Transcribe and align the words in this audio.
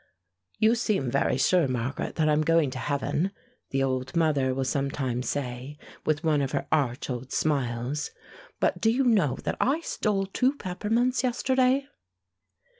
"You 0.57 0.73
seem 0.73 1.11
very 1.11 1.37
sure, 1.37 1.67
Margaret, 1.67 2.15
that 2.15 2.27
I 2.27 2.33
am 2.33 2.41
going 2.41 2.71
to 2.71 2.79
heaven," 2.79 3.29
the 3.69 3.83
old 3.83 4.15
mother 4.15 4.51
will 4.51 4.63
sometimes 4.65 5.29
say, 5.29 5.77
with 6.07 6.23
one 6.23 6.41
of 6.41 6.53
her 6.53 6.65
arch 6.71 7.07
old 7.07 7.31
smiles; 7.31 8.09
"but 8.59 8.81
do 8.81 8.89
you 8.89 9.03
know 9.03 9.35
that 9.43 9.57
I 9.61 9.81
stole 9.81 10.25
two 10.25 10.55
peppermints 10.55 11.21
yesterday?" 11.21 11.85